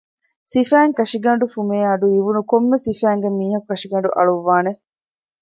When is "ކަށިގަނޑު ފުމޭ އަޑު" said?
0.97-2.05